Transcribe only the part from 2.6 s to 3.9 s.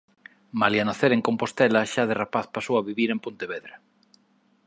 a vivir en Pontevedra.